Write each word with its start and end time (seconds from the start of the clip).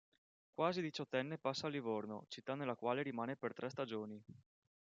Quasi 0.53 0.81
diciottenne 0.81 1.37
passa 1.37 1.67
al 1.67 1.73
Livorno, 1.73 2.25
città 2.27 2.55
nella 2.55 2.75
quale 2.75 3.03
rimane 3.03 3.35
per 3.35 3.53
tre 3.53 3.69
stagioni. 3.69 4.19